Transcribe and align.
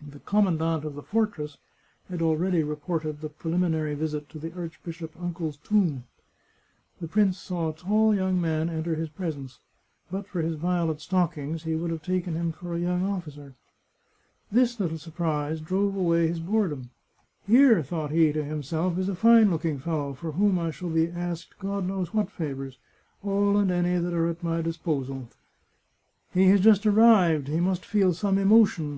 The 0.00 0.20
commandant 0.20 0.86
of 0.86 0.94
the 0.94 1.02
fortress 1.02 1.58
had 2.08 2.22
already 2.22 2.62
reported 2.62 3.20
the 3.20 3.28
pre 3.28 3.52
liminary 3.52 3.94
visit 3.94 4.30
to 4.30 4.38
the 4.38 4.50
archbishop 4.58 5.14
uncle's 5.20 5.58
tomb. 5.58 6.04
The 7.02 7.06
prince 7.06 7.36
saw 7.36 7.68
a 7.68 7.74
tall 7.74 8.14
young 8.14 8.40
man 8.40 8.70
enter 8.70 8.94
his 8.94 9.10
presence; 9.10 9.58
but 10.10 10.26
for 10.26 10.40
his 10.40 10.54
violet 10.56 11.02
stockings 11.02 11.64
he 11.64 11.74
would 11.74 11.90
have 11.90 12.00
taken 12.00 12.34
him 12.34 12.50
for 12.50 12.72
a 12.72 12.78
young 12.80 13.04
officer. 13.04 13.56
This 14.50 14.80
little 14.80 14.96
surprise 14.96 15.60
drove 15.60 15.94
away 15.94 16.28
his 16.28 16.40
boredom." 16.40 16.88
Here," 17.46 17.82
thought 17.82 18.10
he 18.10 18.32
to 18.32 18.42
himself," 18.42 18.96
is 18.98 19.10
a 19.10 19.14
fine 19.14 19.50
looking 19.50 19.78
fellow, 19.78 20.14
for 20.14 20.32
whom 20.32 20.58
I 20.58 20.70
shall 20.70 20.88
be 20.88 21.08
asked 21.10 21.58
God 21.58 21.84
knows 21.84 22.14
what 22.14 22.30
favours— 22.30 22.78
all 23.22 23.58
and 23.58 23.70
any 23.70 23.98
that 23.98 24.14
are 24.14 24.28
at 24.30 24.42
my 24.42 24.62
disposal. 24.62 25.28
He 26.32 26.46
has 26.48 26.60
just 26.62 26.86
arrived; 26.86 27.48
he 27.48 27.60
must 27.60 27.84
feel 27.84 28.14
some 28.14 28.38
emotion. 28.38 28.92